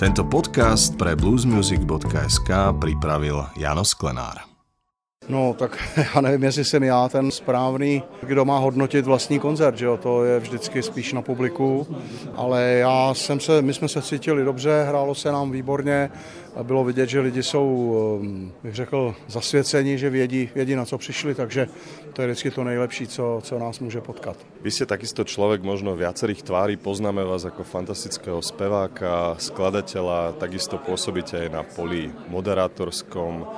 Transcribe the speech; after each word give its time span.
Tento 0.00 0.24
podcast 0.24 0.96
pre 0.96 1.12
bluesmusic.sk 1.12 2.48
pripravil 2.80 3.44
Jano 3.52 3.84
Sklenár. 3.84 4.49
No, 5.30 5.54
tak 5.54 5.78
já 6.14 6.20
nevím, 6.20 6.42
jestli 6.42 6.64
jsem 6.64 6.82
já 6.82 7.08
ten 7.08 7.30
správný, 7.30 8.02
kdo 8.22 8.44
má 8.44 8.58
hodnotit 8.58 9.04
vlastní 9.04 9.38
koncert, 9.38 9.78
že 9.78 9.86
jo? 9.86 9.96
to 9.96 10.24
je 10.24 10.40
vždycky 10.40 10.82
spíš 10.82 11.12
na 11.12 11.22
publiku, 11.22 11.86
ale 12.36 12.62
já 12.62 13.14
jsem 13.14 13.40
se, 13.40 13.62
my 13.62 13.74
jsme 13.74 13.88
se 13.88 14.02
cítili 14.02 14.44
dobře, 14.44 14.84
hrálo 14.88 15.14
se 15.14 15.32
nám 15.32 15.50
výborně, 15.50 16.10
bylo 16.62 16.84
vidět, 16.84 17.08
že 17.08 17.20
lidi 17.20 17.42
jsou, 17.42 17.68
ehm, 18.22 18.52
bych 18.62 18.74
řekl, 18.74 19.14
zasvěcení, 19.28 19.98
že 19.98 20.10
vědí, 20.10 20.50
vědí 20.54 20.74
na 20.74 20.84
co 20.84 20.98
přišli, 20.98 21.34
takže 21.34 21.68
to 22.12 22.22
je 22.22 22.28
vždycky 22.28 22.50
to 22.50 22.64
nejlepší, 22.64 23.06
co, 23.06 23.40
co 23.42 23.58
nás 23.58 23.80
může 23.80 24.00
potkat. 24.00 24.36
Vy 24.60 24.70
ste 24.70 24.84
takisto 24.84 25.24
človek 25.24 25.62
možno 25.64 25.96
viacerých 25.96 26.42
tváří, 26.42 26.76
poznáme 26.76 27.24
vás 27.24 27.48
ako 27.48 27.64
fantastického 27.64 28.42
speváka, 28.42 29.38
skladateľa, 29.40 30.36
takisto 30.36 30.76
pôsobíte 30.76 31.46
aj 31.46 31.48
na 31.48 31.62
poli 31.64 32.12
moderátorskom, 32.28 33.48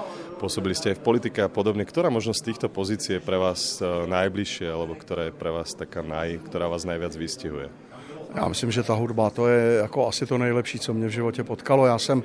pôsobili 0.42 0.74
ste 0.74 0.90
aj 0.90 0.98
v 0.98 1.06
politike 1.06 1.38
a 1.38 1.46
podobne. 1.46 1.86
Ktorá 1.86 2.10
možno 2.10 2.34
z 2.34 2.50
týchto 2.50 2.66
pozícií 2.66 3.22
je 3.22 3.22
pre 3.22 3.38
vás 3.38 3.78
e, 3.78 3.86
najbližšie, 3.86 4.66
alebo 4.66 4.98
ktorá 4.98 5.30
je 5.30 5.38
pre 5.38 5.54
vás 5.54 5.70
taká 5.70 6.02
naj, 6.02 6.42
ktorá 6.50 6.66
vás 6.66 6.82
najviac 6.82 7.14
vystihuje? 7.14 7.70
Já 8.34 8.48
myslím, 8.48 8.70
že 8.70 8.82
ta 8.82 8.94
hudba 8.94 9.30
to 9.30 9.48
je 9.48 9.78
jako 9.82 10.08
asi 10.08 10.26
to 10.26 10.38
nejlepší, 10.38 10.78
co 10.78 10.94
mě 10.94 11.06
v 11.06 11.10
životě 11.10 11.44
potkalo. 11.44 11.86
Já 11.86 11.98
jsem 11.98 12.22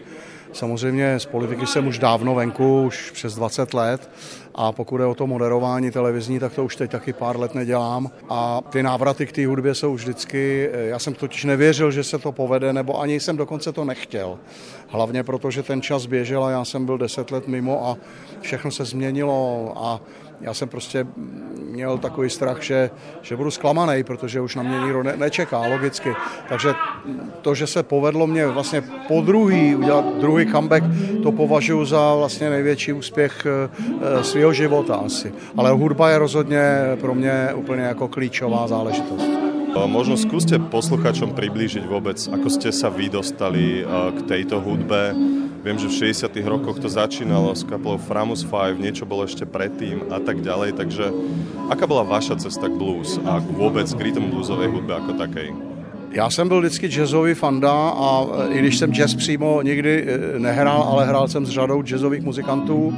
samozřejmě 0.53 1.19
z 1.19 1.25
politiky 1.25 1.67
jsem 1.67 1.87
už 1.87 1.99
dávno 1.99 2.35
venku, 2.35 2.83
už 2.83 3.11
přes 3.11 3.35
20 3.35 3.73
let 3.73 4.09
a 4.55 4.71
pokud 4.71 5.01
je 5.01 5.05
o 5.05 5.15
to 5.15 5.27
moderování 5.27 5.91
televizní, 5.91 6.39
tak 6.39 6.53
to 6.53 6.65
už 6.65 6.75
teď 6.75 6.91
taky 6.91 7.13
pár 7.13 7.39
let 7.39 7.55
nedělám 7.55 8.11
a 8.29 8.61
ty 8.69 8.83
návraty 8.83 9.25
k 9.25 9.31
té 9.31 9.47
hudbě 9.47 9.75
jsou 9.75 9.93
vždycky, 9.93 10.69
já 10.73 10.99
jsem 10.99 11.13
totiž 11.13 11.43
nevěřil, 11.45 11.91
že 11.91 12.03
se 12.03 12.19
to 12.19 12.31
povede, 12.31 12.73
nebo 12.73 13.01
ani 13.01 13.19
jsem 13.19 13.37
dokonce 13.37 13.71
to 13.71 13.85
nechtěl. 13.85 14.39
Hlavně 14.87 15.23
proto, 15.23 15.51
že 15.51 15.63
ten 15.63 15.81
čas 15.81 16.05
běžel 16.05 16.43
a 16.43 16.51
já 16.51 16.65
jsem 16.65 16.85
byl 16.85 16.97
10 16.97 17.31
let 17.31 17.47
mimo 17.47 17.87
a 17.87 17.97
všechno 18.41 18.71
se 18.71 18.85
změnilo 18.85 19.73
a 19.75 20.01
já 20.41 20.53
jsem 20.53 20.69
prostě 20.69 21.07
měl 21.71 21.97
takový 21.97 22.29
strach, 22.29 22.61
že, 22.61 22.89
že 23.21 23.35
budu 23.35 23.51
zklamaný, 23.51 24.03
protože 24.03 24.41
už 24.41 24.55
na 24.55 24.63
mě 24.63 24.79
nikdo 24.79 25.03
ne, 25.03 25.13
nečeká, 25.17 25.59
logicky. 25.67 26.15
Takže 26.49 26.73
to, 27.41 27.55
že 27.55 27.67
se 27.67 27.83
povedlo 27.83 28.27
mě 28.27 28.47
vlastně 28.47 28.81
po 29.07 29.21
druhý 29.21 29.75
udělat 29.75 30.05
druhý 30.19 30.45
comeback, 30.51 30.83
to 31.23 31.31
považuji 31.31 31.85
za 31.85 32.15
vlastně 32.15 32.49
největší 32.49 32.93
úspěch 32.93 33.45
eh, 33.45 34.23
svého 34.23 34.53
života 34.53 34.95
asi. 34.95 35.33
Ale 35.57 35.71
hudba 35.71 36.09
je 36.09 36.17
rozhodně 36.17 36.61
pro 37.01 37.15
mě 37.15 37.49
úplně 37.55 37.81
jako 37.81 38.07
klíčová 38.07 38.67
záležitost. 38.67 39.47
Možno 39.77 40.17
skúste 40.17 40.57
posluchačom 40.57 41.37
priblížiť 41.37 41.85
vôbec, 41.85 42.17
ako 42.33 42.49
ste 42.49 42.73
sa 42.73 42.89
vy 42.89 43.13
dostali 43.13 43.85
k 43.85 44.19
tejto 44.25 44.57
hudbe, 44.57 45.13
Viem, 45.67 45.83
že 45.83 45.91
v 45.91 46.15
60 46.15 46.31
rokoch 46.47 46.79
to 46.79 46.87
začínalo 46.87 47.51
s 47.51 47.67
kapelou 47.67 47.99
Framus 47.99 48.39
5, 48.39 48.79
niečo 48.79 49.03
bolo 49.03 49.27
ešte 49.27 49.43
predtým 49.43 50.07
a 50.07 50.23
tak 50.23 50.39
ďalej, 50.39 50.79
takže 50.79 51.11
aká 51.67 51.83
bola 51.83 52.07
vaša 52.07 52.39
cesta 52.39 52.71
k 52.71 52.79
blues 52.79 53.19
a 53.27 53.43
vôbec 53.43 53.83
k 53.83 53.99
rytmu 53.99 54.31
bluesovej 54.31 54.71
hudbe 54.71 54.95
ako 54.95 55.19
takej? 55.19 55.66
Já 56.11 56.29
jsem 56.29 56.47
byl 56.47 56.59
vždycky 56.59 56.87
jazzový 56.87 57.33
fanda 57.33 57.71
a 57.89 58.25
e, 58.49 58.53
i 58.53 58.59
když 58.59 58.77
jsem 58.77 58.93
jazz 58.93 59.15
přímo 59.15 59.61
nikdy 59.61 60.05
e, 60.07 60.39
nehrál, 60.39 60.83
ale 60.91 61.05
hrál 61.05 61.27
jsem 61.27 61.45
s 61.45 61.49
řadou 61.49 61.81
jazzových 61.81 62.23
muzikantů, 62.23 62.93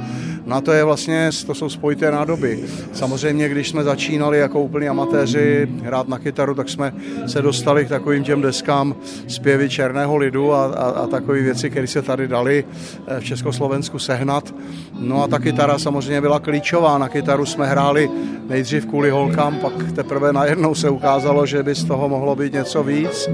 na 0.46 0.60
to 0.60 0.72
je 0.72 0.84
vlastně, 0.84 1.30
to 1.46 1.54
jsou 1.54 1.68
spojité 1.68 2.10
nádoby. 2.10 2.58
Samozřejmě, 2.92 3.48
když 3.48 3.68
jsme 3.68 3.84
začínali 3.84 4.38
jako 4.38 4.60
úplní 4.60 4.88
amatéři 4.88 5.68
hrát 5.82 6.08
na 6.08 6.18
kytaru, 6.18 6.54
tak 6.54 6.68
jsme 6.68 6.92
se 7.26 7.42
dostali 7.42 7.84
k 7.84 7.88
takovým 7.88 8.24
těm 8.24 8.42
deskám 8.42 8.94
zpěvy 9.26 9.68
černého 9.68 10.16
lidu 10.16 10.52
a, 10.52 10.64
a, 10.64 10.90
a 10.90 11.06
takové 11.06 11.42
věci, 11.42 11.70
které 11.70 11.86
se 11.86 12.02
tady 12.02 12.28
dali 12.28 12.64
e, 13.06 13.20
v 13.20 13.24
Československu 13.24 13.98
sehnat. 13.98 14.54
No 14.98 15.22
a 15.22 15.28
ta 15.28 15.38
kytara 15.38 15.78
samozřejmě 15.78 16.20
byla 16.20 16.40
klíčová. 16.40 16.98
Na 16.98 17.08
kytaru 17.08 17.46
jsme 17.46 17.66
hráli 17.66 18.10
nejdřív 18.48 18.86
kvůli 18.86 19.10
holkám, 19.10 19.56
pak 19.56 19.72
teprve 19.94 20.32
najednou 20.32 20.74
se 20.74 20.90
ukázalo, 20.90 21.46
že 21.46 21.62
by 21.62 21.74
z 21.74 21.84
toho 21.84 22.08
mohlo 22.08 22.36
být 22.36 22.52
něco 22.52 22.82
víc 22.82 22.99
víc. 23.00 23.28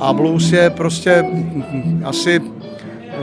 A 0.00 0.12
blues 0.12 0.52
je 0.52 0.70
prostě 0.70 1.24
asi 2.04 2.40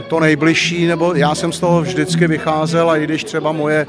to 0.08 0.20
nejbližší, 0.20 0.86
nebo 0.86 1.14
já 1.14 1.34
jsem 1.34 1.52
z 1.52 1.60
toho 1.60 1.82
vždycky 1.82 2.26
vycházel 2.26 2.90
a 2.90 2.96
i 2.96 3.04
když 3.04 3.24
třeba 3.24 3.52
moje 3.52 3.86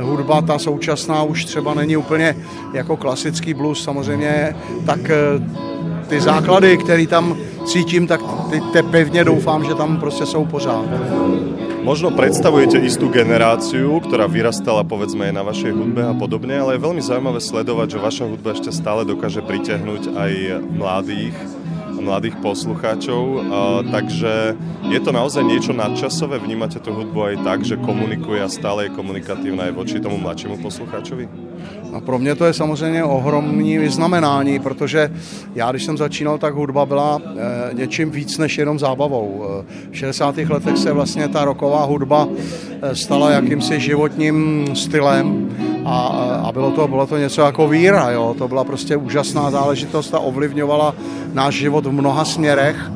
hudba, 0.00 0.42
ta 0.42 0.58
současná, 0.58 1.22
už 1.22 1.44
třeba 1.44 1.74
není 1.74 1.96
úplně 1.96 2.36
jako 2.72 2.96
klasický 2.96 3.54
blues 3.54 3.84
samozřejmě, 3.84 4.56
tak 4.86 5.10
eh, 5.10 5.14
ty 6.08 6.20
základy, 6.20 6.76
které 6.76 7.06
tam 7.06 7.36
cítím, 7.64 8.06
tak 8.06 8.20
te 8.72 8.82
pevně 8.82 9.24
doufám, 9.24 9.64
že 9.64 9.74
tam 9.74 9.96
prostě 9.96 10.26
jsou 10.26 10.44
pořád. 10.44 10.84
Možno 11.84 12.08
predstavujete 12.16 12.80
istú 12.80 13.12
generáciu, 13.12 14.00
ktorá 14.00 14.24
vyrastala 14.24 14.88
povedzme 14.88 15.28
na 15.28 15.44
vašej 15.44 15.68
hudbe 15.76 16.00
a 16.00 16.16
podobne, 16.16 16.56
ale 16.56 16.80
je 16.80 16.84
veľmi 16.88 17.04
zaujímavé 17.04 17.44
sledovať, 17.44 17.86
že 17.92 17.98
vaša 18.00 18.24
hudba 18.24 18.56
ešte 18.56 18.72
stále 18.72 19.04
dokáže 19.04 19.44
pritiahnuť 19.44 20.16
aj 20.16 20.32
mladých 20.72 21.36
mladých 22.04 22.36
poslucháčov, 22.44 23.48
takže 23.88 24.54
je 24.92 25.00
to 25.00 25.10
naozaj 25.10 25.40
niečo 25.40 25.72
nadčasové? 25.72 26.36
Vnímate 26.36 26.78
tú 26.78 26.92
hudbu 26.92 27.32
aj 27.32 27.36
tak, 27.40 27.58
že 27.64 27.80
komunikuje 27.80 28.44
a 28.44 28.52
stále 28.52 28.86
je 28.86 28.96
komunikatívna 28.96 29.66
aj 29.66 29.72
voči 29.72 29.96
tomu 29.98 30.20
mladšímu 30.20 30.60
posluchačovi? 30.60 31.28
A 31.94 32.00
pro 32.00 32.18
mě 32.18 32.34
to 32.34 32.44
je 32.44 32.52
samozřejmě 32.52 33.04
ohromný 33.04 33.78
vyznamenání, 33.78 34.58
protože 34.58 35.10
já, 35.54 35.70
když 35.70 35.84
jsem 35.84 35.96
začínal, 35.96 36.38
tak 36.38 36.54
hudba 36.54 36.86
byla 36.86 37.20
e, 37.70 37.74
něčím 37.74 38.10
víc 38.10 38.38
než 38.38 38.58
jenom 38.58 38.78
zábavou. 38.78 39.44
E, 39.44 39.90
v 39.90 39.96
60. 39.96 40.36
letech 40.36 40.78
se 40.78 40.92
vlastně 40.92 41.28
ta 41.28 41.44
roková 41.44 41.84
hudba 41.84 42.28
e, 42.82 42.96
stala 42.96 43.30
jakýmsi 43.30 43.80
životním 43.80 44.66
stylem 44.74 45.48
a, 45.84 46.06
a 46.44 46.52
bylo, 46.52 46.70
to, 46.70 46.88
bylo 46.88 47.06
to 47.06 47.16
něco 47.16 47.42
jako 47.42 47.68
víra. 47.68 48.10
Jo? 48.10 48.34
To 48.38 48.48
byla 48.48 48.64
prostě 48.64 48.96
úžasná 48.96 49.50
záležitost 49.50 50.14
a 50.14 50.18
ovlivňovala 50.18 50.94
náš 51.32 51.54
život 51.54 51.86
v 51.86 51.92
mnoha 51.92 52.24
směrech. 52.24 52.90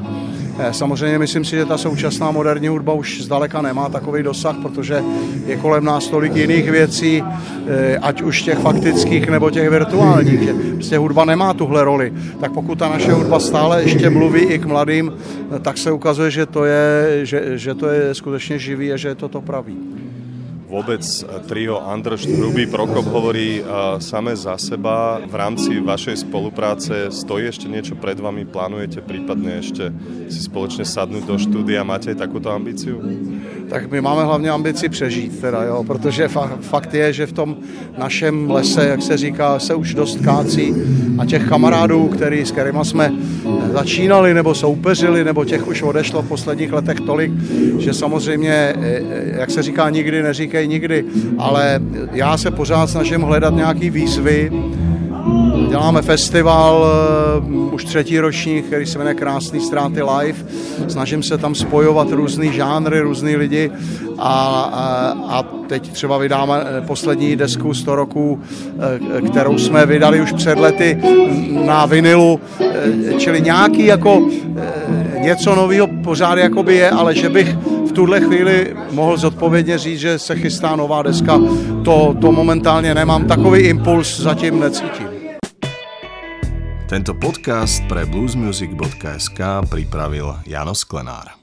Eh, 0.60 0.72
samozřejmě 0.72 1.18
myslím 1.18 1.44
si, 1.44 1.56
že 1.56 1.64
ta 1.64 1.78
současná 1.78 2.30
moderní 2.30 2.68
hudba 2.68 2.92
už 2.92 3.22
zdaleka 3.22 3.62
nemá 3.62 3.88
takový 3.88 4.22
dosah, 4.22 4.56
protože 4.56 5.02
je 5.46 5.56
kolem 5.56 5.84
nás 5.84 6.08
tolik 6.08 6.36
jiných 6.36 6.70
věcí, 6.70 7.22
eh, 7.22 7.98
ať 7.98 8.22
už 8.22 8.42
těch 8.42 8.58
faktických 8.58 9.28
nebo 9.28 9.50
těch 9.50 9.70
virtuálních, 9.70 10.42
že 10.42 10.54
prostě 10.74 10.98
hudba 10.98 11.24
nemá 11.24 11.54
tuhle 11.54 11.84
roli. 11.84 12.12
Tak 12.40 12.52
pokud 12.52 12.78
ta 12.78 12.88
naše 12.88 13.12
hudba 13.12 13.40
stále 13.40 13.82
ještě 13.82 14.10
mluví 14.10 14.40
i 14.40 14.58
k 14.58 14.64
mladým, 14.64 15.12
eh, 15.56 15.58
tak 15.58 15.78
se 15.78 15.92
ukazuje, 15.92 16.30
že 16.30 16.46
to 16.46 16.64
je, 16.64 17.20
že, 17.22 17.58
že 17.58 17.74
to 17.74 17.88
je 17.88 18.14
skutečně 18.14 18.58
živý 18.58 18.92
a 18.92 18.96
že 18.96 19.08
je 19.08 19.14
to 19.14 19.28
to 19.28 19.40
pravý 19.40 19.76
vôbec 20.68 21.00
eh, 21.00 21.24
trio 21.48 21.80
Androš 21.80 22.28
Hrubý 22.28 22.68
Prokop 22.68 23.08
hovorí 23.08 23.64
uh, 23.64 23.96
samé 23.98 24.36
za 24.36 24.60
seba. 24.60 25.18
V 25.24 25.34
rámci 25.34 25.80
vašej 25.80 26.28
spolupráce 26.28 27.08
stojí 27.08 27.48
ešte 27.48 27.66
niečo 27.66 27.96
pred 27.96 28.20
vami? 28.20 28.44
Plánujete 28.44 29.00
prípadne 29.00 29.64
ešte 29.64 29.88
si 30.28 30.40
spoločne 30.44 30.84
sadnúť 30.84 31.24
do 31.24 31.36
štúdia? 31.40 31.88
Máte 31.88 32.12
aj 32.12 32.20
takúto 32.20 32.52
ambíciu? 32.52 33.00
Tak 33.68 33.90
my 33.90 34.00
máme 34.00 34.24
hlavně 34.24 34.50
ambici 34.50 34.88
přežít, 34.88 35.40
teda, 35.40 35.62
jo, 35.62 35.84
protože 35.84 36.28
fa- 36.28 36.56
fakt 36.60 36.94
je, 36.94 37.12
že 37.12 37.26
v 37.26 37.32
tom 37.32 37.56
našem 37.98 38.50
lese, 38.50 38.88
jak 38.88 39.02
se 39.02 39.16
říká, 39.16 39.58
se 39.58 39.74
už 39.74 39.94
dost 39.94 40.20
kácí 40.24 40.74
a 41.18 41.26
těch 41.26 41.48
kamarádů, 41.48 42.08
který, 42.08 42.44
s 42.44 42.52
kterými 42.52 42.84
jsme 42.84 43.12
začínali 43.72 44.34
nebo 44.34 44.54
soupeřili, 44.54 45.24
nebo 45.24 45.44
těch 45.44 45.68
už 45.68 45.82
odešlo 45.82 46.22
v 46.22 46.28
posledních 46.28 46.72
letech 46.72 47.00
tolik, 47.00 47.32
že 47.78 47.94
samozřejmě, 47.94 48.52
eh, 48.52 48.74
eh, 48.80 49.02
jak 49.38 49.50
se 49.50 49.62
říká, 49.62 49.90
nikdy 49.90 50.22
neříkej 50.22 50.68
nikdy, 50.68 51.04
ale 51.38 51.80
já 52.12 52.36
se 52.36 52.50
pořád 52.50 52.90
snažím 52.90 53.20
hledat 53.20 53.54
nějaký 53.54 53.90
výzvy, 53.90 54.50
Děláme 55.68 56.02
festival, 56.02 56.86
uh, 57.38 57.74
už 57.74 57.84
třetí 57.84 58.18
ročník, 58.18 58.66
který 58.66 58.86
se 58.86 58.98
jmenuje 58.98 59.14
Krásný 59.14 59.60
ztráty 59.60 60.02
live. 60.02 60.38
Snažím 60.88 61.22
se 61.22 61.38
tam 61.38 61.54
spojovat 61.54 62.10
různý 62.10 62.52
žánry, 62.52 63.00
různý 63.00 63.36
lidi 63.36 63.70
a, 64.18 64.62
a, 64.72 65.16
a 65.28 65.42
teď 65.42 65.92
třeba 65.92 66.18
vydáme 66.18 66.54
poslední 66.86 67.36
desku 67.36 67.74
100 67.74 67.94
roků, 67.94 68.40
kterou 69.30 69.58
jsme 69.58 69.86
vydali 69.86 70.20
už 70.20 70.32
před 70.32 70.58
lety 70.58 70.98
na 71.66 71.86
vinilu, 71.86 72.40
čili 73.18 73.40
nějaký 73.40 73.86
jako 73.86 74.28
něco 75.20 75.54
nového 75.54 75.86
pořád 76.04 76.38
jakoby 76.38 76.74
je, 76.76 76.90
ale 76.90 77.14
že 77.14 77.28
bych 77.28 77.56
v 77.88 77.92
tuhle 77.92 78.20
chvíli 78.20 78.76
mohl 78.90 79.16
zodpovědně 79.16 79.78
říct, 79.78 80.00
že 80.00 80.18
se 80.18 80.36
chystá 80.36 80.76
nová 80.76 81.02
deska, 81.02 81.40
to, 81.84 82.16
to 82.20 82.32
momentálně 82.32 82.94
nemám. 82.94 83.24
Takový 83.24 83.60
impuls 83.60 84.20
zatím 84.20 84.60
necítím. 84.60 85.17
Tento 86.88 87.12
podcast 87.12 87.84
pre 87.84 88.08
bluesmusic.sk 88.08 89.40
pripravil 89.68 90.40
Jano 90.48 90.72
Sklenár. 90.72 91.37